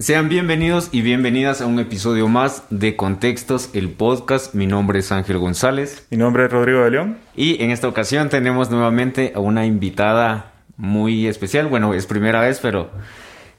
[0.00, 4.54] Sean bienvenidos y bienvenidas a un episodio más de Contextos, el podcast.
[4.54, 6.06] Mi nombre es Ángel González.
[6.10, 7.18] Mi nombre es Rodrigo de León.
[7.34, 11.66] Y en esta ocasión tenemos nuevamente a una invitada muy especial.
[11.66, 12.92] Bueno, es primera vez, pero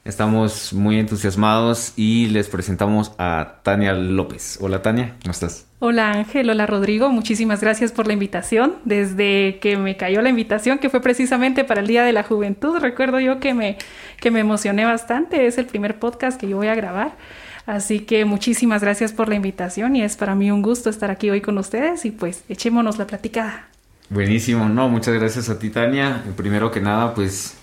[0.04, 4.58] estamos muy entusiasmados y les presentamos a Tania López.
[4.60, 5.66] Hola Tania, ¿cómo estás?
[5.78, 8.74] Hola Ángel, hola Rodrigo, muchísimas gracias por la invitación.
[8.84, 12.78] Desde que me cayó la invitación, que fue precisamente para el Día de la Juventud,
[12.78, 13.78] recuerdo yo que me,
[14.20, 17.16] que me emocioné bastante, es el primer podcast que yo voy a grabar.
[17.66, 21.30] Así que muchísimas gracias por la invitación y es para mí un gusto estar aquí
[21.30, 23.68] hoy con ustedes y pues echémonos la platicada.
[24.08, 26.24] Buenísimo, no, muchas gracias a ti Tania.
[26.36, 27.56] Primero que nada, pues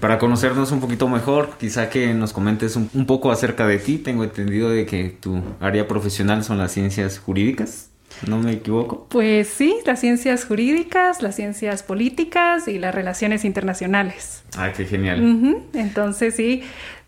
[0.00, 3.98] para conocernos un poquito mejor, quizá que nos comentes un, poco acerca de ti.
[3.98, 7.90] Tengo entendido de que tu área profesional son las ciencias jurídicas.
[8.26, 9.06] ¿No me equivoco?
[9.10, 14.42] Pues sí, las ciencias jurídicas, las ciencias políticas y las relaciones internacionales.
[14.56, 15.62] Ah, qué genial.
[15.74, 16.62] Entonces sí,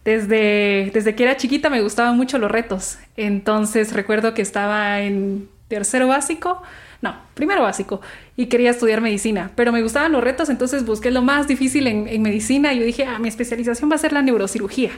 [0.05, 2.99] desde, desde que era chiquita me gustaban mucho los retos.
[3.17, 6.63] Entonces recuerdo que estaba en tercero básico
[7.01, 8.01] no, primero básico.
[8.37, 12.23] Y quería estudiar medicina, pero me gustaban los retos, entonces busqué lo más difícil en,
[12.23, 14.91] medicina y yo dije, ah, mi especialización va a ser la neurocirugía,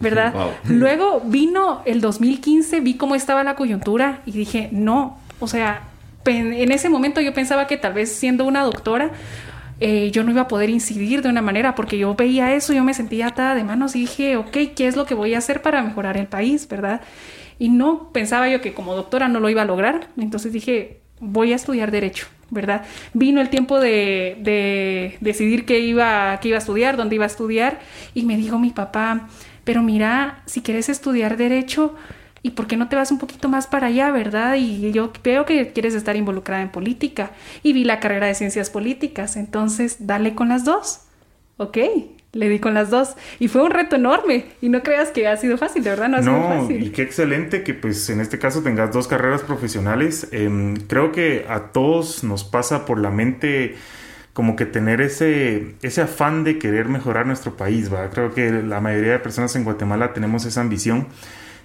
[0.00, 0.34] ¿verdad?
[0.68, 5.82] Luego vino el 2015, vi cómo estaba la coyuntura y dije, no, o sea,
[6.26, 9.10] en ese momento yo pensaba que tal vez siendo una doctora,
[9.80, 12.84] eh, yo no iba a poder incidir de una manera porque yo veía eso, yo
[12.84, 15.62] me sentía atada de manos y dije, ok, ¿qué es lo que voy a hacer
[15.62, 17.00] para mejorar el país, verdad?
[17.58, 21.52] Y no pensaba yo que como doctora no lo iba a lograr, entonces dije, voy
[21.52, 22.84] a estudiar derecho, ¿verdad?
[23.12, 27.80] Vino el tiempo de, decidir qué iba, qué iba a estudiar, dónde iba a estudiar,
[28.14, 29.28] y me dijo mi papá,
[29.64, 31.94] pero mira, si quieres estudiar derecho,
[32.42, 34.56] ¿y por qué no te vas un poquito más para allá, verdad?
[34.56, 37.30] Y yo veo que quieres estar involucrada en política,
[37.62, 41.00] y vi la carrera de ciencias políticas, entonces dale con las dos,
[41.56, 41.78] ¿ok?
[42.34, 45.36] Le di con las dos y fue un reto enorme y no creas que ha
[45.36, 46.82] sido fácil, de verdad no ha sido fácil.
[46.82, 50.28] Y qué excelente que pues en este caso tengas dos carreras profesionales.
[50.32, 53.76] Em, creo que a todos nos pasa por la mente
[54.32, 58.10] como que tener ese, ese afán de querer mejorar nuestro país, ¿va?
[58.10, 61.06] Creo que la mayoría de personas en Guatemala tenemos esa ambición.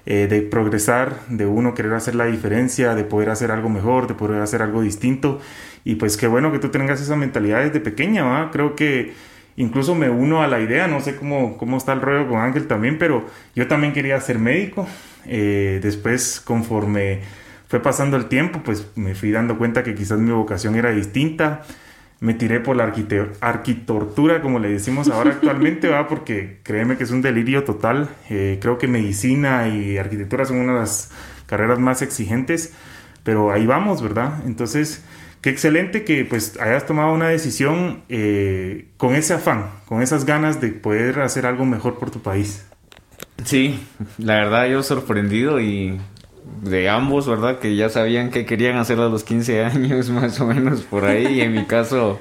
[0.06, 4.16] Eh, de progresar, de uno querer hacer la diferencia, de poder hacer algo mejor, de
[4.16, 5.40] poder hacer algo distinto.
[5.84, 8.50] Y pues qué bueno que tú tengas esa mentalidad desde pequeña, ¿va?
[8.50, 9.14] Creo que
[9.60, 12.66] incluso me uno a la idea, no sé cómo, cómo está el rollo con Ángel
[12.66, 13.26] también, pero
[13.56, 14.88] yo también quería ser médico.
[15.26, 17.20] Eh, después, conforme
[17.68, 21.64] fue pasando el tiempo, pues me fui dando cuenta que quizás mi vocación era distinta.
[22.22, 22.86] Me tiré por la
[23.42, 26.08] arquitectura, como le decimos ahora actualmente, ¿va?
[26.08, 28.10] porque créeme que es un delirio total.
[28.30, 31.12] Eh, creo que medicina y arquitectura son una de las
[31.48, 32.74] carreras más exigentes,
[33.24, 34.42] pero ahí vamos, ¿verdad?
[34.46, 35.04] Entonces,
[35.42, 40.60] Qué excelente que pues hayas tomado una decisión eh, con ese afán, con esas ganas
[40.60, 42.66] de poder hacer algo mejor por tu país.
[43.46, 43.80] Sí,
[44.18, 45.98] la verdad yo sorprendido y
[46.62, 47.60] de ambos, ¿verdad?
[47.60, 51.40] Que ya sabían que querían hacer a los 15 años más o menos por ahí.
[51.40, 52.20] Y en mi caso,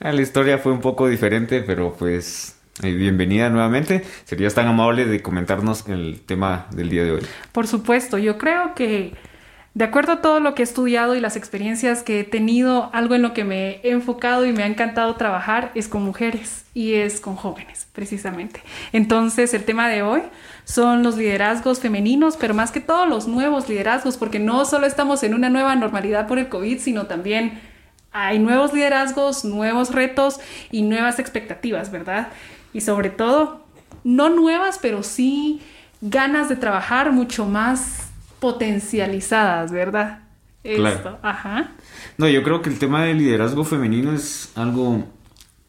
[0.00, 4.02] la historia fue un poco diferente, pero pues eh, bienvenida nuevamente.
[4.24, 7.22] ¿Serías tan amable de comentarnos el tema del día de hoy?
[7.52, 9.14] Por supuesto, yo creo que
[9.76, 13.14] de acuerdo a todo lo que he estudiado y las experiencias que he tenido, algo
[13.14, 16.94] en lo que me he enfocado y me ha encantado trabajar es con mujeres y
[16.94, 18.62] es con jóvenes, precisamente.
[18.94, 20.22] Entonces, el tema de hoy
[20.64, 25.22] son los liderazgos femeninos, pero más que todo los nuevos liderazgos, porque no solo estamos
[25.24, 27.60] en una nueva normalidad por el COVID, sino también
[28.12, 32.28] hay nuevos liderazgos, nuevos retos y nuevas expectativas, ¿verdad?
[32.72, 33.66] Y sobre todo,
[34.04, 35.60] no nuevas, pero sí
[36.00, 38.05] ganas de trabajar mucho más
[38.40, 40.20] potencializadas, ¿verdad?
[40.62, 41.18] Claro.
[41.22, 41.72] Ajá.
[42.18, 45.04] No, yo creo que el tema del liderazgo femenino es algo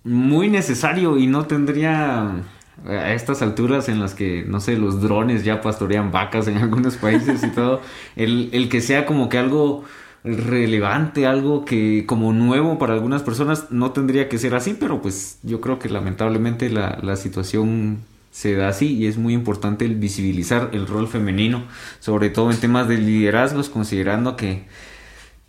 [0.03, 2.43] muy necesario y no tendría
[2.85, 6.97] a estas alturas en las que, no sé, los drones ya pastorean vacas en algunos
[6.97, 7.81] países y todo,
[8.15, 9.83] el, el que sea como que algo
[10.23, 15.39] relevante, algo que como nuevo para algunas personas no tendría que ser así, pero pues
[15.43, 17.99] yo creo que lamentablemente la, la situación
[18.37, 21.65] se da así y es muy importante el visibilizar el rol femenino,
[21.99, 24.65] sobre todo en temas de liderazgos, considerando que,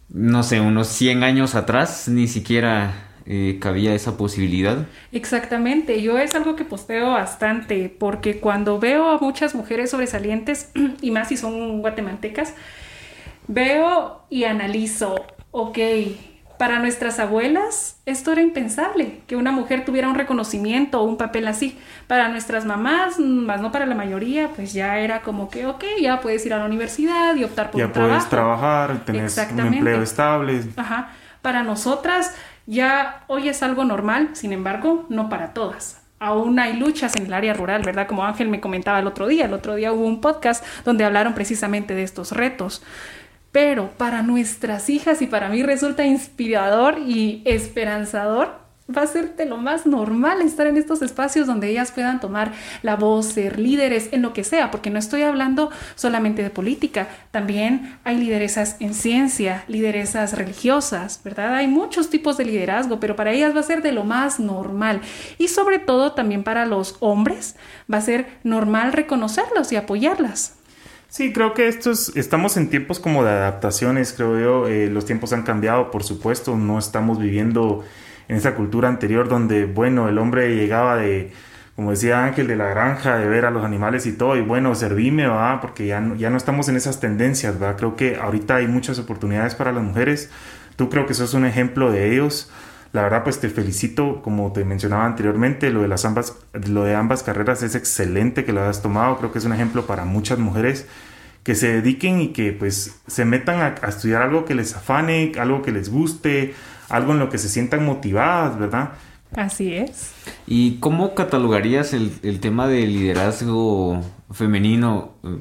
[0.09, 2.95] no sé, unos 100 años atrás ni siquiera
[3.27, 4.87] eh, cabía esa posibilidad.
[5.12, 10.71] Exactamente, yo es algo que posteo bastante, porque cuando veo a muchas mujeres sobresalientes,
[11.03, 12.55] y más si son guatemaltecas,
[13.49, 15.79] veo y analizo, ok,
[16.59, 21.47] para nuestras abuelas esto era impensable, que una mujer tuviera un reconocimiento o un papel
[21.47, 21.79] así.
[22.07, 26.21] Para nuestras mamás, más no para la mayoría, pues ya era como que, ok, ya
[26.21, 28.09] puedes ir a la universidad y optar por un trabajo.
[28.09, 30.65] Ya puedes trabajar, tener un empleo estable.
[30.77, 31.13] Ajá.
[31.43, 32.35] Para nosotras
[32.67, 36.03] ya hoy es algo normal, sin embargo, no para todas.
[36.21, 38.09] aún hay luchas en el área rural, ¿verdad?
[38.09, 41.35] Como Ángel me comentaba el otro día, el otro día hubo un podcast donde hablaron
[41.35, 42.83] precisamente de estos retos.
[43.61, 48.53] Pero para nuestras hijas y para mí resulta inspirador y esperanzador
[48.89, 52.53] va a ser de lo más normal estar en estos espacios donde ellas puedan tomar
[52.83, 57.09] la voz, ser líderes en lo que sea, porque no estoy hablando solamente de política,
[57.33, 61.57] también hay lideresas en ciencia, lideresas religiosas, ¿verdad?
[61.57, 65.01] Hay muchos tipos de liderazgo, pero para ellas va a ser de lo más normal
[65.37, 67.57] y sobre todo también para los hombres
[67.93, 70.58] va a ser normal reconocerlos y apoyarlas.
[71.09, 74.69] Sí, creo que estos, estamos en tiempos como de adaptaciones, creo yo.
[74.69, 76.57] Eh, los tiempos han cambiado, por supuesto.
[76.57, 77.83] No estamos viviendo
[78.29, 81.33] en esa cultura anterior donde, bueno, el hombre llegaba de,
[81.77, 84.75] como decía Ángel, de la granja, de ver a los animales y todo, y bueno,
[84.75, 87.75] servime, va, porque ya no, ya no estamos en esas tendencias, va.
[87.77, 90.31] Creo que ahorita hay muchas oportunidades para las mujeres.
[90.77, 92.51] Tú creo que sos un ejemplo de ellos.
[92.93, 96.37] La verdad, pues te felicito, como te mencionaba anteriormente, lo de las ambas,
[96.69, 99.19] lo de ambas carreras es excelente que lo hayas tomado.
[99.19, 100.87] Creo que es un ejemplo para muchas mujeres
[101.43, 105.32] que se dediquen y que pues se metan a, a estudiar algo que les afane,
[105.38, 106.55] algo que les guste,
[106.88, 108.93] algo en lo que se sientan motivadas, ¿verdad?
[109.37, 110.12] Así es.
[110.46, 114.00] ¿Y cómo catalogarías el, tema del liderazgo
[114.31, 115.38] femenino eh,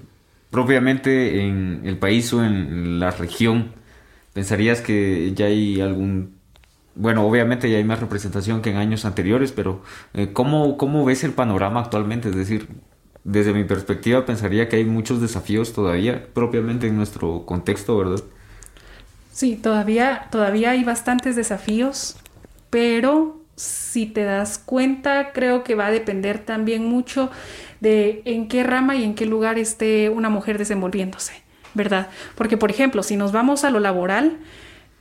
[0.52, 3.72] propiamente en el país o en la región?
[4.34, 6.37] ¿Pensarías que ya hay algún...
[7.00, 9.84] Bueno, obviamente ya hay más representación que en años anteriores, pero
[10.14, 12.30] eh, ¿cómo, ¿cómo ves el panorama actualmente?
[12.30, 12.68] Es decir,
[13.24, 18.24] desde mi perspectiva pensaría que hay muchos desafíos todavía propiamente en nuestro contexto, ¿verdad?
[19.32, 22.18] Sí, todavía, todavía hay bastantes desafíos,
[22.72, 27.30] pero si te das cuenta, creo que va a depender también mucho
[27.80, 31.44] de en qué rama y en qué lugar esté una mujer desenvolviéndose,
[31.76, 32.08] ¿verdad?
[32.36, 34.40] Porque, por ejemplo, si nos vamos a lo laboral,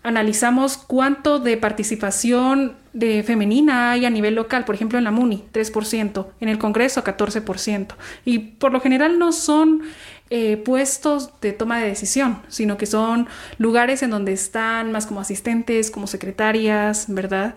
[0.07, 5.45] analizamos cuánto de participación de femenina hay a nivel local, por ejemplo en la MUNI,
[5.53, 7.89] 3%, en el Congreso 14%,
[8.25, 9.83] y por lo general no son
[10.31, 13.27] eh, puestos de toma de decisión, sino que son
[13.59, 17.57] lugares en donde están más como asistentes, como secretarias, ¿verdad?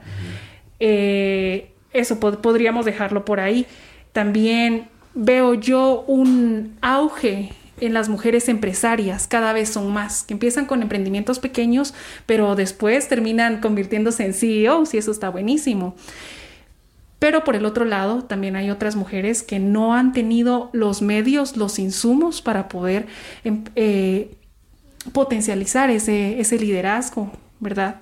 [0.80, 3.68] Eh, eso podríamos dejarlo por ahí.
[4.12, 7.52] También veo yo un auge
[7.82, 11.94] en las mujeres empresarias, cada vez son más, que empiezan con emprendimientos pequeños,
[12.26, 15.96] pero después terminan convirtiéndose en CEOs y eso está buenísimo.
[17.20, 21.58] Pero por el otro lado, también hay otras mujeres que no han tenido los medios,
[21.58, 23.08] los insumos para poder
[23.44, 24.32] em, eh,
[25.12, 28.02] potencializar ese, ese liderazgo, ¿verdad?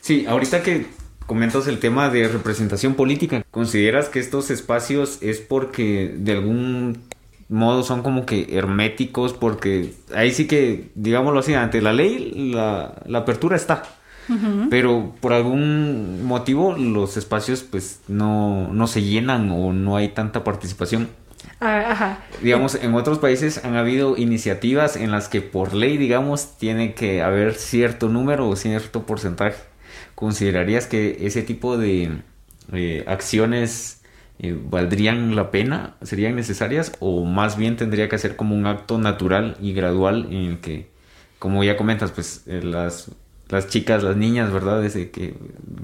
[0.00, 0.86] Sí, ahorita que
[1.26, 7.07] comentas el tema de representación política, ¿consideras que estos espacios es porque de algún
[7.48, 9.32] modo son como que herméticos?
[9.32, 13.82] Porque ahí sí que, digámoslo así, ante la ley la, la apertura está
[14.70, 20.44] pero por algún motivo los espacios pues no, no se llenan o no hay tanta
[20.44, 21.08] participación.
[21.60, 22.18] Ah, ajá.
[22.42, 27.22] Digamos, en otros países han habido iniciativas en las que por ley, digamos, tiene que
[27.22, 29.56] haber cierto número o cierto porcentaje.
[30.14, 32.22] ¿Considerarías que ese tipo de
[32.72, 33.97] eh, acciones
[34.40, 35.96] valdrían la pena?
[36.02, 36.92] ¿Serían necesarias?
[37.00, 40.88] ¿O más bien tendría que ser como un acto natural y gradual en el que,
[41.38, 43.10] como ya comentas, pues eh, las
[43.48, 44.82] las chicas, las niñas, ¿verdad?
[44.82, 45.34] Desde que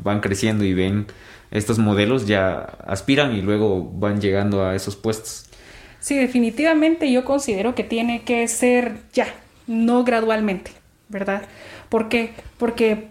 [0.02, 1.06] van creciendo y ven
[1.50, 5.46] estos modelos ya aspiran y luego van llegando a esos puestos.
[6.00, 9.26] Sí, definitivamente yo considero que tiene que ser ya,
[9.66, 10.72] no gradualmente,
[11.08, 11.42] ¿verdad?
[11.88, 12.32] ¿Por qué?
[12.58, 13.08] Porque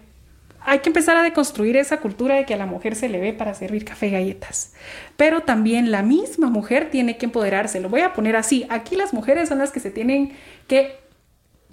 [0.64, 3.32] hay que empezar a deconstruir esa cultura de que a la mujer se le ve
[3.32, 4.74] para servir café y galletas.
[5.16, 7.80] Pero también la misma mujer tiene que empoderarse.
[7.80, 8.66] Lo voy a poner así.
[8.68, 10.32] Aquí las mujeres son las que se tienen
[10.66, 10.96] que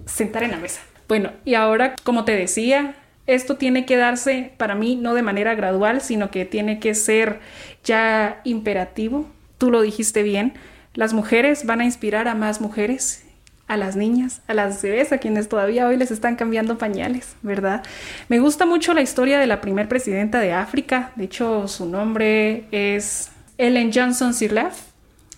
[0.06, 0.80] sentar en la mesa
[1.12, 2.94] bueno, y ahora, como te decía,
[3.26, 7.40] esto tiene que darse para mí no de manera gradual, sino que tiene que ser
[7.84, 9.26] ya imperativo.
[9.58, 10.54] Tú lo dijiste bien,
[10.94, 13.26] las mujeres van a inspirar a más mujeres,
[13.72, 17.82] a las niñas, a las bebés, a quienes todavía hoy les están cambiando pañales, ¿verdad?
[18.28, 22.64] Me gusta mucho la historia de la primer presidenta de África, de hecho su nombre
[22.70, 24.78] es Ellen Johnson Sirleaf.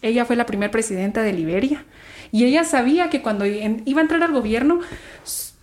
[0.03, 1.85] Ella fue la primera presidenta de Liberia
[2.33, 4.81] y ella sabía que cuando iba a entrar al gobierno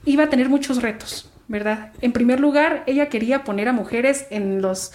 [0.06, 1.92] iba a tener muchos retos, ¿verdad?
[2.00, 4.94] En primer lugar, ella quería poner a mujeres en los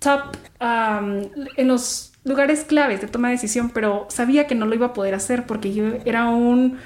[0.00, 4.86] top, en los lugares claves de toma de decisión, pero sabía que no lo iba
[4.86, 6.78] a poder hacer porque yo era un,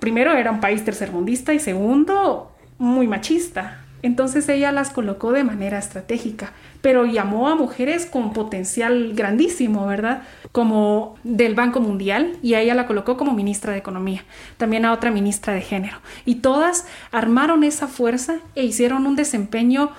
[0.00, 3.84] primero era un país tercermundista y segundo, muy machista.
[4.02, 10.22] Entonces ella las colocó de manera estratégica, pero llamó a mujeres con potencial grandísimo, ¿verdad?
[10.52, 14.24] Como del Banco Mundial y a ella la colocó como ministra de Economía,
[14.56, 15.98] también a otra ministra de Género.
[16.24, 19.90] Y todas armaron esa fuerza e hicieron un desempeño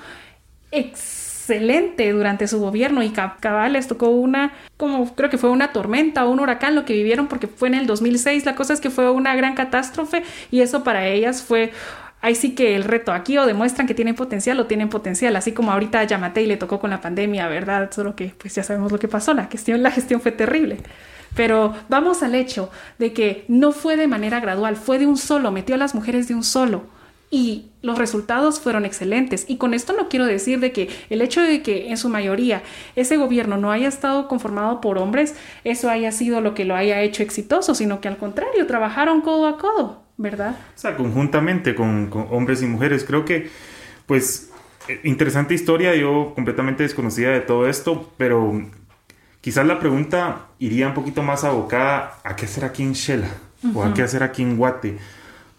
[0.71, 1.20] excelente
[1.51, 6.25] excelente durante su gobierno y cabal les tocó una, como creo que fue una tormenta
[6.25, 8.45] o un huracán lo que vivieron porque fue en el 2006.
[8.45, 11.71] La cosa es que fue una gran catástrofe y eso para ellas fue
[12.21, 15.51] ahí sí que el reto aquí o demuestran que tienen potencial o tienen potencial, así
[15.51, 17.91] como ahorita a Yamatei le tocó con la pandemia, ¿verdad?
[17.91, 20.77] Solo que pues ya sabemos lo que pasó, la gestión, la gestión fue terrible.
[21.35, 25.51] Pero vamos al hecho de que no fue de manera gradual, fue de un solo,
[25.51, 26.83] metió a las mujeres de un solo
[27.31, 29.45] y los resultados fueron excelentes.
[29.47, 32.61] Y con esto no quiero decir de que el hecho de que en su mayoría
[32.95, 37.01] ese gobierno no haya estado conformado por hombres, eso haya sido lo que lo haya
[37.01, 40.57] hecho exitoso, sino que al contrario, trabajaron codo a codo, ¿verdad?
[40.75, 43.05] O sea, conjuntamente con, con hombres y mujeres.
[43.05, 43.49] Creo que,
[44.05, 44.51] pues,
[44.89, 48.61] eh, interesante historia, yo completamente desconocida de todo esto, pero
[49.39, 53.29] quizás la pregunta iría un poquito más abocada a qué hacer aquí en Shela
[53.73, 54.97] o a qué hacer aquí en Guate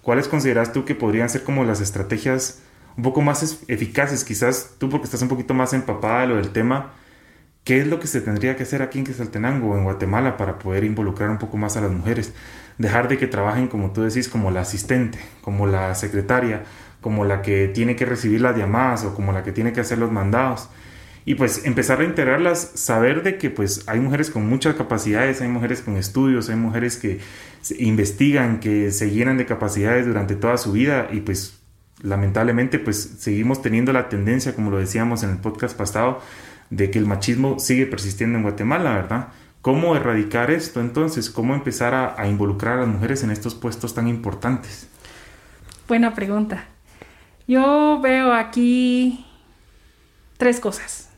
[0.02, 2.60] ¿cuáles consideras tú que podrían ser como las estrategias
[2.96, 4.24] un poco más eficaces?
[4.24, 6.92] Quizás tú porque estás un poquito más empapada de lo del tema,
[7.64, 10.58] ¿qué es lo que se tendría que hacer aquí en Quesaltenango o en Guatemala para
[10.58, 12.34] poder involucrar un poco más a las mujeres?
[12.78, 16.64] Dejar de que trabajen, como tú decís, como la asistente, como la secretaria,
[17.00, 19.98] como la que tiene que recibir las llamadas o como la que tiene que hacer
[19.98, 20.68] los mandados
[21.24, 25.48] y pues empezar a integrarlas, saber de que pues hay mujeres con muchas capacidades, hay
[25.48, 27.20] mujeres con estudios, hay mujeres que
[27.78, 31.60] investigan, que se llenan de capacidades durante toda su vida y pues
[32.02, 36.20] lamentablemente pues seguimos teniendo la tendencia, como lo decíamos en el podcast pasado,
[36.70, 39.28] de que el machismo sigue persistiendo en Guatemala, ¿verdad?
[39.60, 41.30] ¿Cómo erradicar esto entonces?
[41.30, 44.88] ¿Cómo empezar a, a involucrar a las mujeres en estos puestos tan importantes?
[45.86, 46.64] Buena pregunta.
[47.46, 49.24] Yo veo aquí
[50.36, 51.11] tres cosas.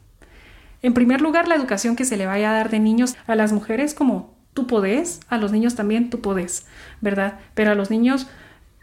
[0.85, 3.55] En primer lugar, la educación que se le vaya a dar de niños a las
[3.55, 6.67] mujeres como tú podés, a los niños también tú podés,
[7.00, 7.38] ¿verdad?
[7.55, 8.26] Pero a los niños,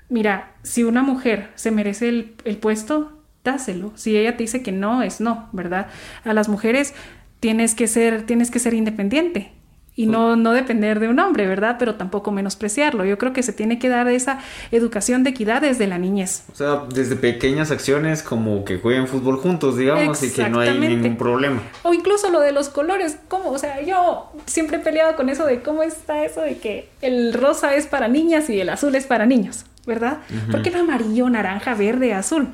[0.10, 3.91] mira, si una mujer se merece el, el puesto, dáselo.
[3.93, 5.89] Si ella te dice que no, es no, ¿verdad?
[6.24, 6.96] A las mujeres
[7.39, 9.51] tienes que ser, tienes que ser independiente
[9.93, 11.75] y no, no depender de un hombre, ¿verdad?
[11.77, 13.03] Pero tampoco menospreciarlo.
[13.03, 14.39] Yo creo que se tiene que dar esa
[14.71, 16.45] educación de equidad desde la niñez.
[16.51, 20.77] O sea, desde pequeñas acciones como que jueguen fútbol juntos, digamos, y que no hay
[20.79, 21.62] ningún problema.
[21.83, 23.50] O incluso lo de los colores, ¿cómo?
[23.50, 27.33] O sea, yo siempre he peleado con eso de cómo está eso de que el
[27.33, 30.19] rosa es para niñas y el azul es para niños, ¿verdad?
[30.50, 32.48] ¿Por qué no amarillo, naranja, verde, azul?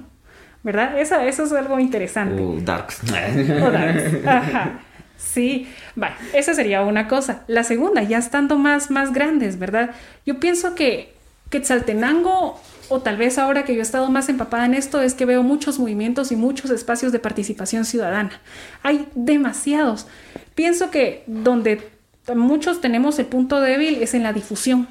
[0.64, 1.00] ¿Verdad?
[1.00, 2.42] Eso, eso es algo interesante.
[2.42, 3.02] O darks.
[3.04, 4.26] o darks.
[4.28, 4.80] Ajá.
[5.18, 7.44] Sí, vale, esa sería una cosa.
[7.48, 9.92] La segunda, ya estando más, más grandes, ¿verdad?
[10.26, 11.14] Yo pienso que
[11.50, 12.60] Quetzaltenango,
[12.90, 15.44] o tal vez ahora que yo he estado más empapada en esto, es que veo
[15.44, 18.42] muchos movimientos y muchos espacios de participación ciudadana.
[18.84, 20.08] Hay demasiados.
[20.56, 21.90] Pienso que donde
[22.36, 24.88] muchos tenemos el punto débil es en la difusión.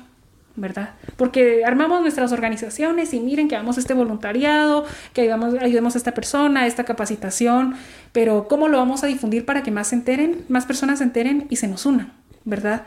[0.56, 0.94] ¿Verdad?
[1.16, 6.66] Porque armamos nuestras organizaciones y miren que hagamos este voluntariado, que ayudemos a esta persona,
[6.66, 7.74] esta capacitación,
[8.12, 11.46] pero ¿cómo lo vamos a difundir para que más se enteren, más personas se enteren
[11.50, 12.12] y se nos unan,
[12.44, 12.84] ¿verdad?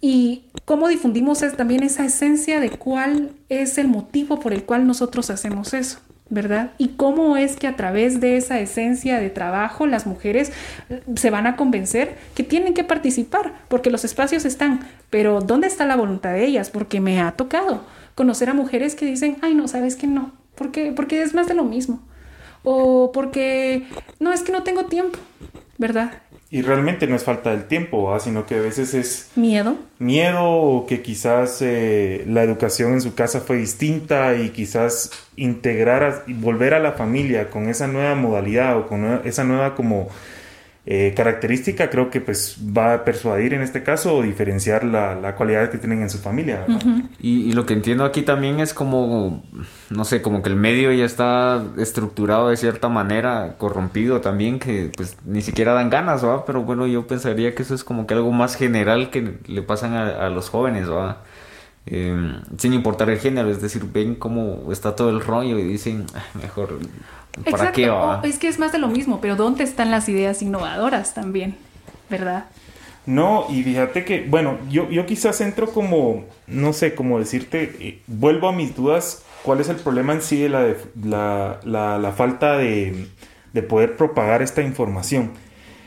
[0.00, 5.30] Y cómo difundimos también esa esencia de cuál es el motivo por el cual nosotros
[5.30, 5.98] hacemos eso.
[6.28, 6.72] ¿Verdad?
[6.76, 10.52] Y cómo es que a través de esa esencia de trabajo las mujeres
[10.90, 14.80] eh, se van a convencer que tienen que participar, porque los espacios están,
[15.10, 16.70] pero ¿dónde está la voluntad de ellas?
[16.70, 17.82] Porque me ha tocado
[18.14, 21.54] conocer a mujeres que dicen, ay, no, sabes que no, porque, porque es más de
[21.54, 22.00] lo mismo,
[22.64, 23.86] o porque,
[24.18, 25.18] no, es que no tengo tiempo,
[25.78, 26.10] ¿verdad?
[26.48, 29.30] Y realmente no es falta del tiempo, sino que a veces es...
[29.34, 29.76] Miedo.
[29.98, 36.22] Miedo o que quizás eh, la educación en su casa fue distinta y quizás integrar
[36.28, 40.08] y volver a la familia con esa nueva modalidad o con esa nueva como
[40.88, 45.34] eh, característica creo que pues va a persuadir en este caso o diferenciar la, la
[45.34, 46.64] cualidad que tienen en su familia.
[47.18, 49.42] y, lo que entiendo aquí también es como,
[49.90, 54.92] no sé, como que el medio ya está estructurado de cierta manera, corrompido también, que
[54.96, 56.44] pues ni siquiera dan ganas, ¿va?
[56.44, 59.94] Pero bueno, yo pensaría que eso es como que algo más general que le pasan
[59.94, 61.24] a, los jóvenes, ¿va?
[61.88, 66.04] Em, sin importar el género, es decir, ven cómo está todo el rollo y dicen,
[66.14, 66.80] ah, mejor
[67.48, 67.92] ¿Para qué
[68.24, 71.54] es que es más de lo mismo, pero ¿dónde están las ideas innovadoras también?
[72.10, 72.46] ¿Verdad?
[73.04, 78.02] No, y fíjate que, bueno, yo, yo quizás entro como, no sé, como decirte, eh,
[78.08, 80.74] vuelvo a mis dudas, ¿cuál es el problema en sí de la,
[81.04, 83.06] la, la, la falta de,
[83.52, 85.30] de poder propagar esta información?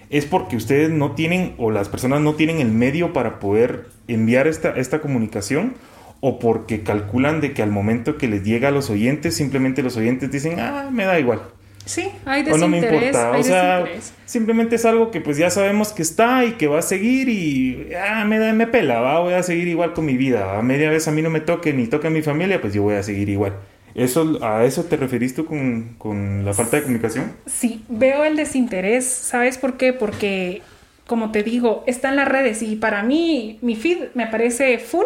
[0.10, 4.48] es porque ustedes no tienen o las personas no tienen el medio para poder enviar
[4.48, 5.76] esta, esta comunicación
[6.22, 9.96] o porque calculan de que al momento que les llega a los oyentes, simplemente los
[9.96, 11.42] oyentes dicen, ah, me da igual.
[11.86, 12.54] Sí, hay desinterés.
[12.54, 13.32] O no me importa.
[13.32, 13.86] o sea,
[14.26, 17.90] simplemente es algo que pues ya sabemos que está y que va a seguir y
[17.96, 19.20] ah, me, da, me pela, ¿va?
[19.20, 20.58] voy a seguir igual con mi vida.
[20.58, 22.84] A media vez a mí no me toque ni toque a mi familia, pues yo
[22.84, 23.54] voy a seguir igual.
[23.96, 27.34] ¿Eso, ¿A eso te referiste con, con la falta de comunicación?
[27.48, 29.06] Sí, veo el desinterés.
[29.06, 29.94] ¿Sabes por qué?
[29.94, 30.62] Porque,
[31.08, 35.06] como te digo, está en las redes y para mí mi feed me parece full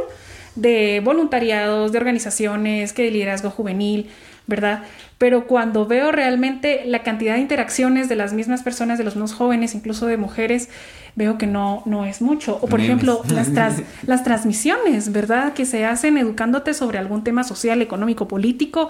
[0.55, 4.09] de voluntariados, de organizaciones, que de liderazgo juvenil,
[4.45, 4.83] ¿verdad?
[5.17, 9.33] Pero cuando veo realmente la cantidad de interacciones de las mismas personas, de los más
[9.33, 10.69] jóvenes, incluso de mujeres,
[11.15, 12.59] veo que no, no es mucho.
[12.61, 13.49] O por ejemplo, las,
[14.05, 15.53] las transmisiones, ¿verdad?
[15.53, 18.89] Que se hacen educándote sobre algún tema social, económico, político.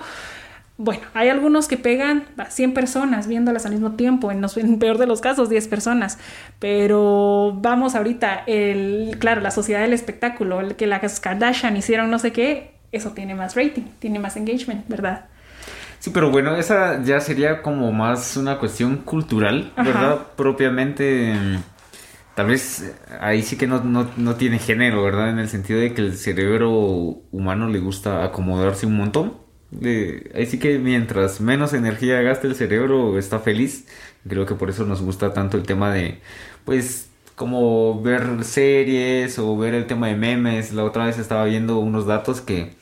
[0.83, 4.79] Bueno, hay algunos que pegan a 100 personas viéndolas al mismo tiempo, en, los, en
[4.79, 6.19] peor de los casos 10 personas,
[6.59, 12.19] pero vamos ahorita, el, claro, la sociedad del espectáculo, el que las Kardashian hicieron no
[12.19, 15.27] sé qué, eso tiene más rating, tiene más engagement, ¿verdad?
[15.99, 20.33] Sí, pero bueno, esa ya sería como más una cuestión cultural, ¿verdad?
[20.35, 21.33] Propiamente,
[22.35, 25.29] tal vez ahí sí que no, no, tiene género, ¿verdad?
[25.29, 26.69] En el sentido de que el cerebro
[27.31, 29.42] humano le gusta acomodarse un montón.
[29.81, 33.87] Ahí sí que mientras menos energía gaste el cerebro está feliz.
[34.27, 36.19] Creo que por eso nos gusta tanto el tema de,
[36.65, 40.73] pues, como ver series o ver el tema de memes.
[40.73, 42.75] La otra vez estaba viendo unos datos que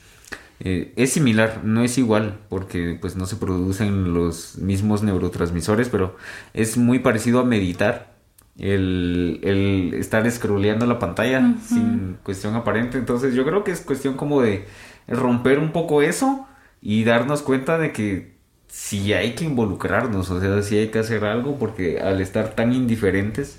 [0.60, 6.16] eh, es similar, no es igual, porque pues no se producen los mismos neurotransmisores, pero
[6.54, 8.12] es muy parecido a meditar.
[8.58, 12.98] El, el estar scrolleando la pantalla sin cuestión aparente.
[12.98, 14.66] Entonces yo creo que es cuestión como de
[15.08, 16.46] romper un poco eso
[16.82, 18.32] y darnos cuenta de que
[18.66, 22.72] si hay que involucrarnos, o sea, si hay que hacer algo, porque al estar tan
[22.72, 23.58] indiferentes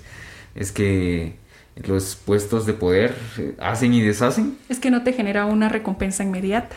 [0.54, 1.36] es que
[1.76, 4.58] los puestos de poder eh, hacen y deshacen.
[4.68, 6.76] Es que no te genera una recompensa inmediata.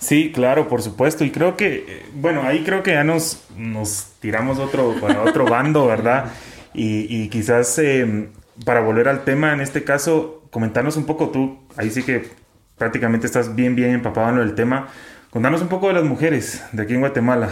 [0.00, 1.24] Sí, claro, por supuesto.
[1.24, 5.86] Y creo que, bueno, ahí creo que ya nos, nos tiramos otro, para otro bando,
[5.86, 6.32] ¿verdad?
[6.74, 8.30] Y, quizás em,
[8.64, 12.28] para volver al tema, en este caso, comentarnos un poco tú, ahí sí que
[12.76, 14.88] prácticamente estás bien, bien empapado en el tema.
[15.30, 17.50] Contanos un poco de las mujeres de aquí en Guatemala.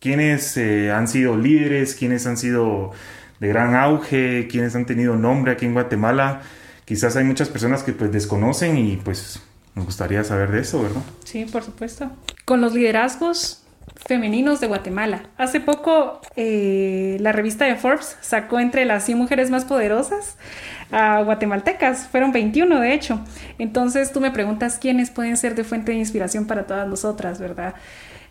[0.00, 1.94] ¿Quiénes eh, han sido líderes?
[1.94, 2.92] ¿Quiénes han sido
[3.38, 4.48] de gran auge?
[4.50, 6.42] ¿Quiénes han tenido nombre aquí en Guatemala?
[6.84, 9.40] Quizás hay muchas personas que pues desconocen y pues
[9.74, 11.02] nos gustaría saber de eso, ¿verdad?
[11.24, 12.10] Sí, por supuesto.
[12.44, 13.61] Con los liderazgos
[14.06, 15.22] femeninos de Guatemala.
[15.38, 20.36] Hace poco eh, la revista de Forbes sacó entre las 100 mujeres más poderosas
[20.90, 22.08] a guatemaltecas.
[22.08, 23.20] Fueron 21, de hecho.
[23.58, 27.74] Entonces tú me preguntas quiénes pueden ser de fuente de inspiración para todas nosotras, ¿verdad?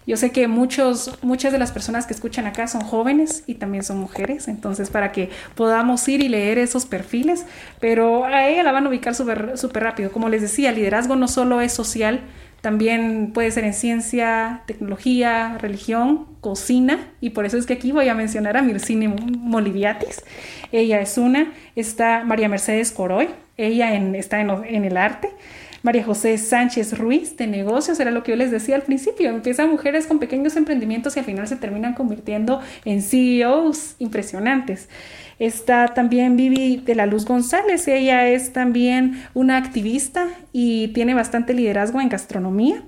[0.07, 3.83] Yo sé que muchos, muchas de las personas que escuchan acá son jóvenes y también
[3.83, 7.45] son mujeres, entonces para que podamos ir y leer esos perfiles,
[7.79, 10.11] pero a ella la van a ubicar súper rápido.
[10.11, 12.21] Como les decía, liderazgo no solo es social,
[12.61, 18.07] también puede ser en ciencia, tecnología, religión, cocina, y por eso es que aquí voy
[18.07, 20.23] a mencionar a Mircine Moliviatis.
[20.71, 25.29] Ella es una, está María Mercedes Coroy, ella está en, en el arte.
[25.83, 29.29] María José Sánchez Ruiz de negocios, era lo que yo les decía al principio.
[29.29, 34.89] Empiezan mujeres con pequeños emprendimientos y al final se terminan convirtiendo en CEOs impresionantes.
[35.39, 41.55] Está también Vivi de la Luz González, ella es también una activista y tiene bastante
[41.55, 42.83] liderazgo en gastronomía.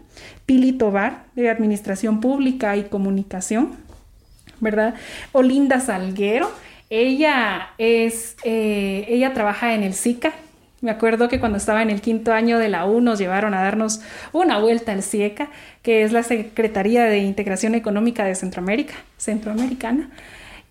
[0.45, 3.71] Pili Tobar, de Administración Pública y Comunicación,
[4.59, 4.93] ¿verdad?
[5.31, 6.51] Olinda Salguero,
[6.91, 10.33] ella es, eh, ella trabaja en el SICA,
[10.83, 13.63] me acuerdo que cuando estaba en el quinto año de la U nos llevaron a
[13.63, 14.01] darnos
[14.33, 15.49] una vuelta al CIECA,
[15.81, 20.11] que es la Secretaría de Integración Económica de Centroamérica, centroamericana.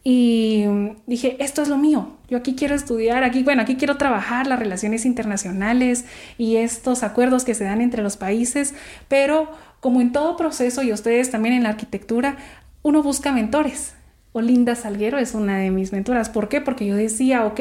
[0.04, 0.66] Y
[1.06, 4.58] dije, esto es lo mío, yo aquí quiero estudiar, aquí, bueno, aquí quiero trabajar las
[4.58, 6.04] relaciones internacionales
[6.36, 8.74] y estos acuerdos que se dan entre los países,
[9.08, 12.36] pero como en todo proceso y ustedes también en la arquitectura,
[12.82, 13.94] uno busca mentores,
[14.32, 16.30] Olinda Salguero es una de mis mentoras.
[16.30, 16.60] ¿Por qué?
[16.60, 17.60] Porque yo decía, ok,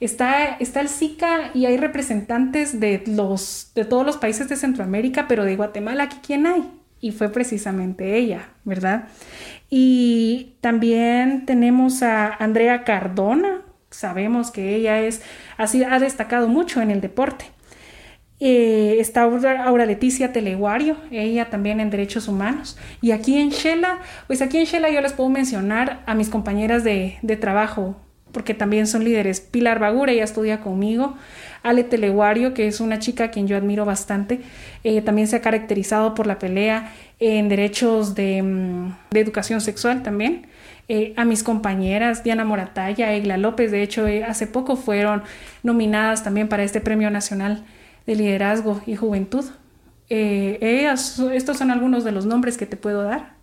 [0.00, 5.26] está, está el SICA y hay representantes de, los, de todos los países de Centroamérica,
[5.28, 6.62] pero de Guatemala, ¿aquí quién hay?
[7.00, 9.08] Y fue precisamente ella, ¿verdad?
[9.68, 15.22] Y también tenemos a Andrea Cardona, sabemos que ella es,
[15.56, 17.46] así ha destacado mucho en el deporte.
[18.38, 22.76] Eh, está Aura, Leticia Teleguario, ella también en Derechos Humanos.
[23.00, 26.84] Y aquí en Shela, pues aquí en Shela yo les puedo mencionar a mis compañeras
[26.84, 27.96] de, trabajo,
[28.32, 29.40] porque también son líderes.
[29.40, 31.16] Pilar Bagura, ella estudia conmigo.
[31.62, 34.40] Ale Teleguario, que es una chica a quien yo admiro bastante,
[34.84, 40.46] eh, también se ha caracterizado por la pelea en derechos de, mm, educación sexual también.
[40.88, 45.22] Eh, a mis compañeras Diana Moratalla, Egla López, de hecho hace poco fueron
[45.64, 47.64] nominadas también para este Premio Nacional
[48.06, 49.44] de liderazgo y juventud.
[50.08, 50.88] Eh,
[51.32, 53.36] estos son algunos de los nombres que te puedo dar.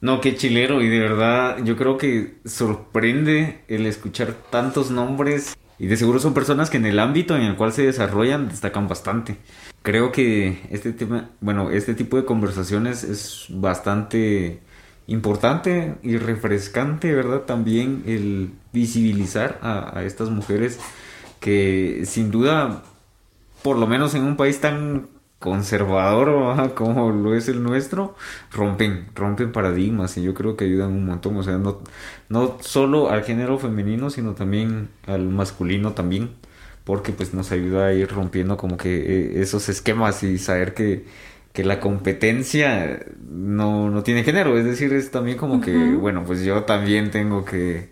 [0.00, 5.86] No, qué chilero y de verdad yo creo que sorprende el escuchar tantos nombres Y
[5.86, 9.36] de seguro son personas que en el ámbito en el cual se desarrollan destacan bastante.
[9.82, 14.60] Creo que este tema, bueno, este tipo de conversaciones es bastante
[15.06, 17.42] importante y refrescante, ¿verdad?
[17.42, 20.80] También el visibilizar a estas mujeres
[21.40, 22.82] que sin duda,
[23.62, 28.16] por lo menos en un país tan conservador como lo es el nuestro,
[28.52, 31.80] rompen, rompen paradigmas y yo creo que ayudan un montón, o sea, no,
[32.28, 36.30] no solo al género femenino, sino también al masculino también,
[36.84, 38.96] porque pues nos ayuda a ir rompiendo como que
[39.38, 41.04] eh, esos esquemas y saber que,
[41.52, 46.42] que la competencia no, no tiene género, es decir, es también como que, bueno, pues
[46.44, 47.90] yo también tengo que,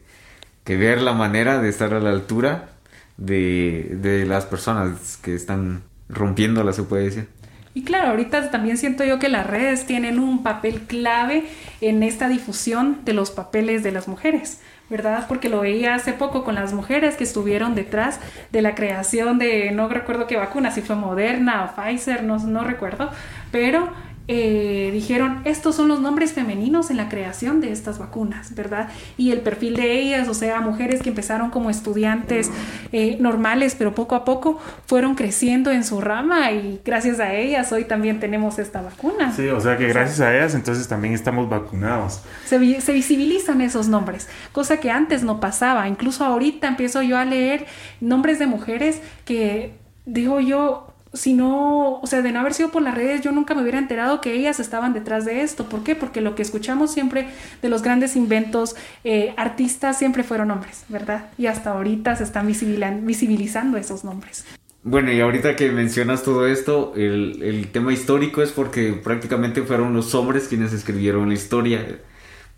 [0.64, 2.73] que ver la manera de estar a la altura
[3.16, 7.29] de, de las personas que están rompiéndola, se puede decir.
[7.77, 11.44] Y claro, ahorita también siento yo que las redes tienen un papel clave
[11.81, 15.27] en esta difusión de los papeles de las mujeres, ¿verdad?
[15.27, 18.20] Porque lo veía hace poco con las mujeres que estuvieron detrás
[18.53, 22.62] de la creación de, no recuerdo qué vacuna, si fue Moderna o Pfizer, no, no
[22.62, 23.11] recuerdo,
[23.50, 23.92] pero
[24.26, 28.88] eh, dijeron, estos son los nombres femeninos en la creación de estas vacunas, ¿verdad?
[29.18, 32.50] Y el perfil de ellas, o sea, mujeres que empezaron como estudiantes
[32.92, 37.70] eh, normales, pero poco a poco fueron creciendo en su rama y gracias a ellas
[37.72, 39.32] hoy también tenemos esta vacuna.
[39.32, 42.22] Sí, o sea que gracias a ellas entonces también estamos vacunados.
[42.46, 45.87] Se, se visibilizan esos nombres, cosa que antes no pasaba.
[45.87, 47.66] Incluso ahorita empiezo yo a leer
[48.00, 49.74] nombres de mujeres que
[50.06, 53.55] digo yo, si no, o sea, de no haber sido por las redes, yo nunca
[53.55, 55.68] me hubiera enterado que ellas estaban detrás de esto.
[55.68, 55.94] ¿Por qué?
[55.94, 57.29] Porque lo que escuchamos siempre
[57.62, 61.31] de los grandes inventos, eh, artistas, siempre fueron hombres, ¿verdad?
[61.38, 64.44] Y hasta ahorita se están visibilizando esos nombres.
[64.83, 69.94] Bueno, y ahorita que mencionas todo esto, el, el tema histórico es porque prácticamente fueron
[69.94, 72.00] los hombres quienes escribieron la historia,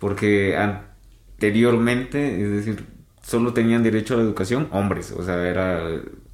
[0.00, 2.84] porque anteriormente, es decir,
[3.22, 5.88] solo tenían derecho a la educación hombres, o sea, era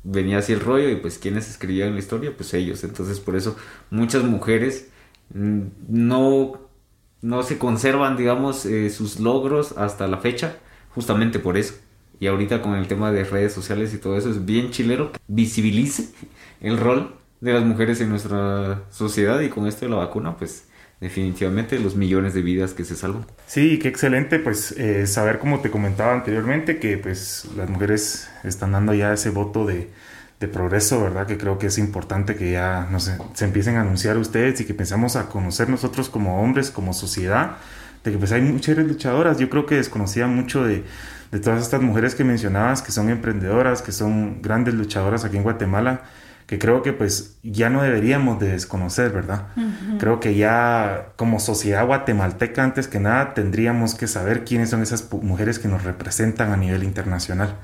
[0.05, 2.85] venía así el rollo y pues quienes escribían la historia, pues ellos.
[2.85, 3.57] Entonces por eso
[3.91, 4.89] muchas mujeres
[5.33, 6.61] no,
[7.21, 10.57] no se conservan, digamos, eh, sus logros hasta la fecha,
[10.95, 11.75] justamente por eso.
[12.21, 15.19] Y ahorita con el tema de redes sociales y todo eso es bien chilero que
[15.27, 16.11] visibilice
[16.61, 20.69] el rol de las mujeres en nuestra sociedad y con esto de la vacuna, pues
[21.03, 23.27] definitivamente los millones de vidas que se salvan.
[23.49, 28.71] Sí, qué excelente, pues eh, saber como te comentaba anteriormente que pues las mujeres están
[28.71, 29.91] dando ya ese voto de,
[30.53, 31.25] progreso, ¿verdad?
[31.25, 34.75] Que creo que es importante que ya no se empiecen a anunciar ustedes y que
[34.75, 37.59] pensamos a conocer nosotros como hombres, como sociedad,
[38.03, 39.39] de que pues hay mujeres luchadoras.
[39.39, 40.83] Yo creo que desconocía mucho de,
[41.31, 45.45] de todas estas mujeres que mencionabas, que son emprendedoras, que son grandes luchadoras aquí en
[45.45, 46.03] Guatemala
[46.53, 49.47] que creo que pues ya no deberíamos de desconocer, ¿verdad?
[49.99, 55.11] Creo que ya como sociedad guatemalteca antes que nada tendríamos que saber quiénes son esas
[55.11, 57.55] mujeres que nos representan a nivel internacional.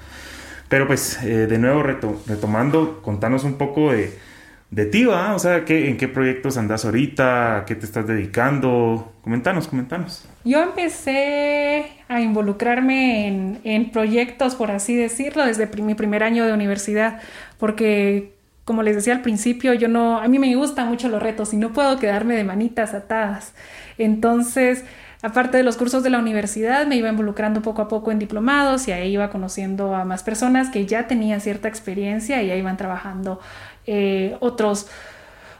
[0.70, 4.18] Pero pues eh, de nuevo retomando, contanos un poco de,
[4.70, 5.34] de ti, ¿va?
[5.34, 7.58] O sea, ¿qué, ¿en qué proyectos andas ahorita?
[7.58, 9.12] ¿A qué te estás dedicando?
[9.20, 10.24] Comentanos, comentanos.
[10.46, 16.54] Yo empecé a involucrarme en, en proyectos, por así decirlo, desde mi primer año de
[16.54, 17.20] universidad,
[17.58, 18.37] porque
[18.68, 21.56] como les decía al principio, yo no, a mí me gustan mucho los retos y
[21.56, 23.54] no puedo quedarme de manitas atadas.
[23.96, 24.84] Entonces,
[25.22, 28.86] aparte de los cursos de la universidad, me iba involucrando poco a poco en diplomados
[28.86, 32.76] y ahí iba conociendo a más personas que ya tenían cierta experiencia y ya iban
[32.76, 33.40] trabajando
[33.86, 34.86] eh, otros,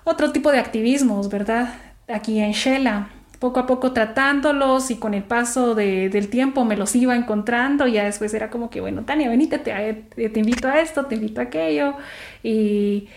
[0.05, 1.77] otro tipo de activismos, ¿verdad?
[2.09, 6.95] Aquí en Shela poco a poco tratándolos y con el paso del tiempo me los
[6.97, 10.81] iba encontrando y ya después era como que, bueno, Tania, venite, te, te invito a
[10.81, 11.95] esto, te invito a aquello.
[12.43, 13.09] Y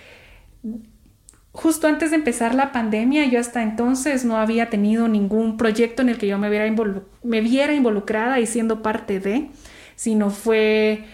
[1.52, 6.10] justo antes de empezar la pandemia, yo hasta entonces no había tenido ningún proyecto en
[6.10, 6.72] el que yo me, viera,
[7.24, 9.50] me viera involucrada y siendo parte de,
[9.96, 11.06] sino fue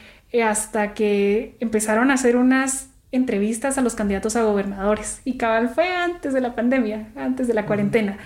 [0.44, 5.22] hasta que empezaron a hacer unas entrevistas a los candidatos a gobernadores.
[5.24, 8.18] Y cabal fue antes de la pandemia, antes de la cuarentena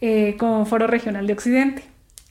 [0.00, 1.82] eh, como Foro Regional de Occidente.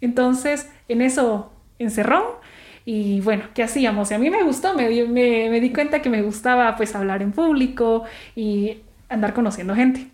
[0.01, 2.39] Entonces, en eso encerró
[2.85, 4.11] y bueno, ¿qué hacíamos?
[4.11, 7.33] Y a mí me gustó, me, me, di cuenta que me gustaba pues hablar en
[7.33, 8.77] público y
[9.09, 10.07] andar conociendo gente.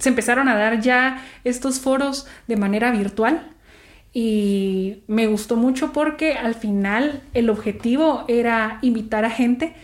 [0.00, 3.48] Se empezaron a dar ya estos foros de manera virtual
[4.12, 9.74] y me gustó mucho porque al final el objetivo era invitar a gente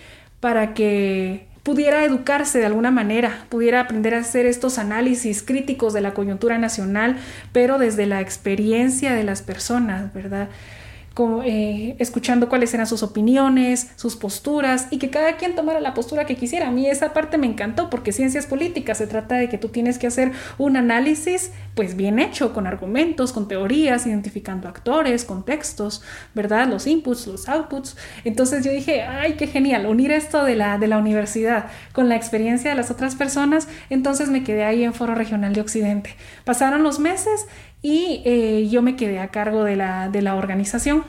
[0.41, 6.01] para que pudiera educarse de alguna manera, pudiera aprender a hacer estos análisis críticos de
[6.01, 7.17] la coyuntura nacional,
[7.51, 10.49] pero desde la experiencia de las personas, ¿verdad?
[11.45, 16.27] Eh, escuchando cuáles eran sus opiniones, sus posturas y que cada quien tomara la postura
[16.27, 16.69] que quisiera.
[16.69, 19.99] A mí esa parte me encantó porque ciencias políticas se trata de que tú tienes
[19.99, 26.03] que hacer un análisis pues bien hecho, con argumentos, con teorías, identificando actores, contextos,
[26.35, 26.69] ¿verdad?
[26.69, 27.97] Los inputs, los outputs.
[28.25, 32.17] Entonces yo dije, ay, qué genial, unir esto de la, de la universidad con la
[32.17, 33.69] experiencia de las otras personas.
[33.91, 36.15] Entonces me quedé ahí en Foro Regional de Occidente.
[36.45, 37.47] Pasaron los meses
[37.87, 41.05] y eh, yo me quedé a cargo de la, de la organización.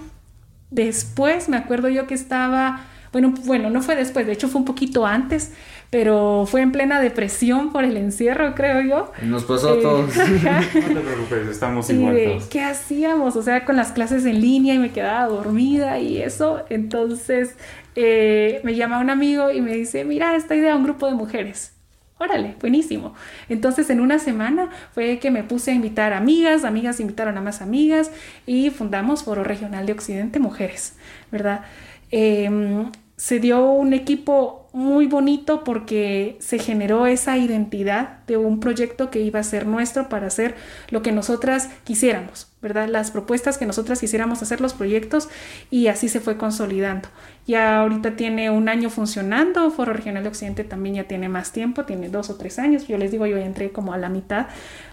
[0.69, 4.65] Después me acuerdo yo que estaba, bueno, bueno, no fue después, de hecho fue un
[4.65, 5.53] poquito antes,
[5.89, 9.11] pero fue en plena depresión por el encierro, creo yo.
[9.23, 10.15] Nos pasó a eh, todos.
[10.15, 12.43] no te preocupes, estamos igual.
[12.47, 13.35] ¿Qué hacíamos?
[13.35, 16.63] O sea, con las clases en línea y me quedaba dormida y eso.
[16.69, 17.55] Entonces
[17.95, 21.73] eh, me llama un amigo y me dice, mira esta idea, un grupo de mujeres.
[22.19, 23.13] Órale, buenísimo.
[23.47, 27.61] Entonces en una semana fue que me puse a invitar amigas, amigas invitaron a más
[27.61, 28.11] amigas
[28.47, 30.95] y fundamos Foro Regional de Occidente Mujeres,
[31.31, 31.61] ¿verdad?
[32.09, 39.09] Em, se dio un equipo muy bonito porque se generó esa identidad de un proyecto
[39.09, 40.53] que iba a ser nuestro para hacer
[40.91, 42.87] lo que nosotras quisiéramos, ¿verdad?
[42.87, 45.29] Las propuestas que nosotras quisiéramos hacer, los proyectos,
[45.71, 47.09] y así se fue consolidando.
[47.47, 51.85] Ya ahorita tiene un año funcionando, Foro Regional de Occidente también ya tiene más tiempo,
[51.85, 54.45] tiene dos o tres años, yo les digo, yo entré como a la mitad,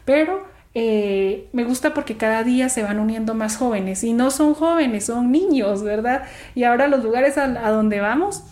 [0.06, 4.54] pero eh, me gusta porque cada día se van uniendo más jóvenes y no son
[4.54, 6.24] jóvenes, son niños, ¿verdad?
[6.56, 8.42] Y ahora los lugares a, donde vamos,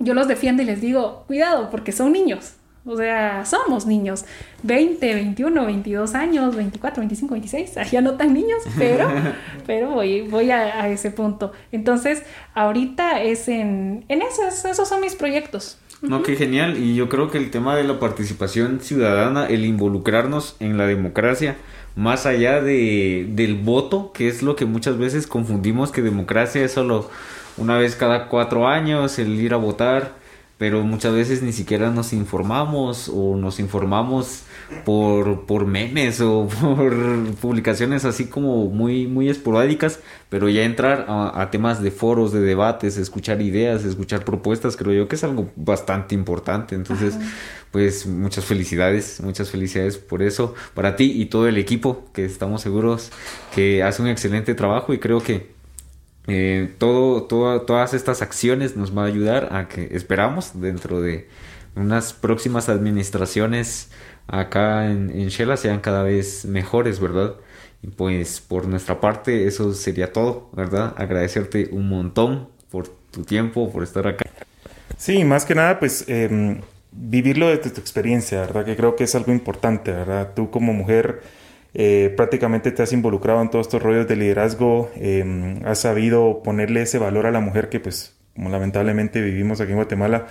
[0.00, 2.54] yo los defiendo y les digo, cuidado, porque son niños.
[2.88, 4.24] O sea, somos niños,
[4.62, 9.08] 20, 21, 22 años, 24, 25, 26, ya no tan niños, pero,
[9.66, 11.50] pero voy, voy a, ese punto.
[11.72, 12.22] Entonces,
[12.54, 15.78] ahorita es en, en eso, esos son mis proyectos.
[16.02, 16.76] No, qué genial.
[16.78, 21.56] Y yo creo que el tema de la participación ciudadana, el involucrarnos en la democracia,
[21.94, 26.72] más allá de, del voto, que es lo que muchas veces confundimos que democracia es
[26.72, 27.10] solo
[27.56, 30.12] una vez cada cuatro años, el ir a votar,
[30.58, 34.42] pero muchas veces ni siquiera nos informamos o nos informamos
[34.84, 36.94] por, por memes o por
[37.34, 42.96] publicaciones así como muy, muy esporádicas, pero ya entrar a, temas de foros, de debates,
[42.96, 46.74] escuchar ideas, escuchar propuestas, creo yo que es algo bastante importante.
[46.74, 47.16] Entonces,
[47.70, 52.62] pues muchas felicidades, muchas felicidades por eso, para ti y todo el equipo, que estamos
[52.62, 53.10] seguros
[53.54, 55.55] que hace un excelente trabajo y creo que
[56.28, 61.28] eh, todo, todas estas acciones nos va a ayudar a que esperamos dentro de
[61.76, 63.90] unas próximas administraciones
[64.26, 67.36] acá en, en Shela sean cada vez mejores, ¿verdad?
[67.82, 70.94] Y pues por nuestra parte eso sería todo, ¿verdad?
[70.96, 74.24] Agradecerte un montón por tu tiempo, por estar acá.
[74.96, 76.60] Sí, más que nada, pues em,
[76.90, 78.64] vivirlo desde tu experiencia, ¿verdad?
[78.64, 80.32] Que creo que es algo importante, ¿verdad?
[80.34, 81.22] Tú como mujer
[81.78, 86.80] eh, prácticamente te has involucrado en todos estos rollos de liderazgo, em, has sabido ponerle
[86.82, 90.26] ese valor a la mujer que pues lamentablemente vivimos aquí en Guatemala,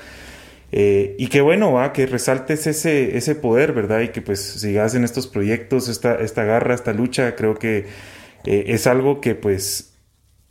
[0.71, 4.01] eh, y qué bueno, va, que resaltes ese, ese poder, ¿verdad?
[4.01, 7.85] Y que pues sigas en estos proyectos, esta, esta garra, esta lucha, creo que
[8.45, 9.93] eh, es algo que pues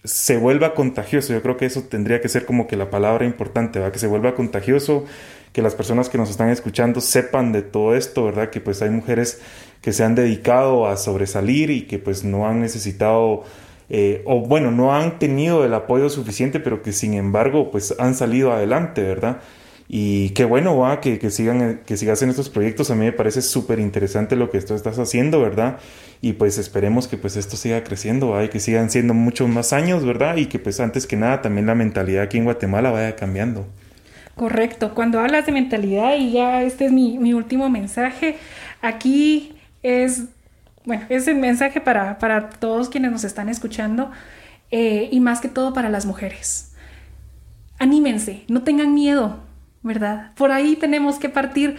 [0.04, 1.32] se vuelva contagioso.
[1.32, 3.90] Yo creo que eso tendría que ser como que la palabra importante, ¿va?
[3.92, 5.04] Que se vuelva contagioso,
[5.54, 8.50] que las personas que nos están escuchando sepan de todo esto, ¿verdad?
[8.50, 9.40] Que pues hay mujeres
[9.80, 13.44] que se han dedicado a sobresalir y que pues no han necesitado
[13.88, 18.16] eh, o bueno, no han tenido el apoyo suficiente, pero que sin embargo pues han
[18.16, 19.42] salido adelante, ¿verdad?
[19.86, 22.90] Y qué bueno va que, que, sigan, que sigas en estos proyectos.
[22.90, 25.78] A mí me parece súper interesante lo que tú estás haciendo, ¿verdad?
[26.20, 28.48] Y pues esperemos que pues esto siga creciendo, ¿va?
[28.48, 30.36] Que sigan siendo muchos más años, ¿verdad?
[30.36, 33.68] Y que pues antes que nada también la mentalidad aquí en Guatemala vaya cambiando.
[34.36, 34.94] Correcto.
[34.94, 38.36] Cuando hablas de mentalidad, y ya este es mi, mi último mensaje,
[38.82, 40.24] aquí es,
[40.84, 44.10] bueno, es el mensaje para, para todos quienes nos están escuchando
[44.70, 46.74] eh, y más que todo para las mujeres.
[47.78, 49.38] Anímense, no tengan miedo,
[49.82, 50.32] ¿verdad?
[50.34, 51.76] Por ahí tenemos que partir.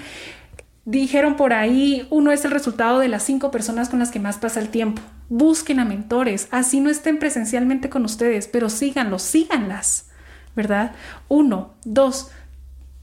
[0.85, 4.37] Dijeron por ahí, uno es el resultado de las cinco personas con las que más
[4.37, 5.01] pasa el tiempo.
[5.29, 10.11] Busquen a mentores, así no estén presencialmente con ustedes, pero síganlos, síganlas,
[10.55, 10.91] ¿verdad?
[11.27, 12.29] Uno, dos,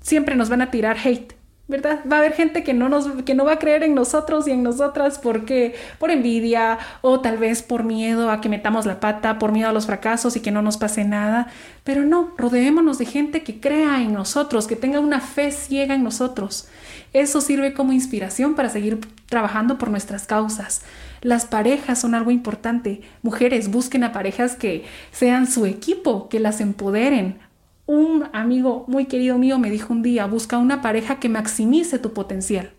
[0.03, 1.35] siempre nos van a tirar hate.
[1.69, 2.01] ¿verdad?
[2.11, 4.51] Va a haber gente que no nos que no va a creer en nosotros y
[4.51, 9.39] en nosotras porque por envidia o tal vez por miedo a que metamos la pata,
[9.39, 11.47] por miedo a los fracasos y que no nos pase nada,
[11.83, 16.05] pero no, rodeémonos de gente que crea en nosotros, que tenga una fe ciega en
[16.05, 16.69] nosotros.
[17.13, 20.83] Eso sirve como inspiración para seguir trabajando por nuestras causas.
[21.23, 23.03] Las parejas son algo importante.
[23.23, 27.39] Mujeres, busquen a parejas que sean su equipo, que las empoderen,
[27.87, 32.13] un amigo muy querido mío me dijo un día, busca una pareja que maximice tu
[32.13, 32.71] potencial,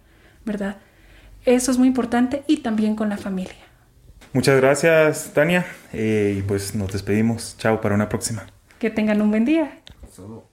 [0.46, 0.78] ¿verdad?
[1.46, 3.56] Eso es muy importante y también con la familia.
[4.32, 5.66] Muchas gracias, Tania.
[5.92, 7.56] Eh, y pues nos despedimos.
[7.58, 8.48] Chao, para una próxima.
[8.80, 9.80] Que tengan un buen día.
[10.12, 10.53] Solo.